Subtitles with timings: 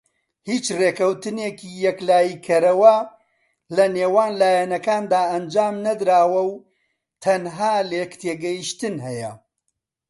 [0.49, 2.95] هیچ ڕێککەوتنێکی یەکلایی کەرەوە
[3.75, 6.53] لەنێوان لایەنەکاندا ئەنجام نەدراوە و
[7.23, 9.31] تەنها لێکتێگەیشتن هەیە.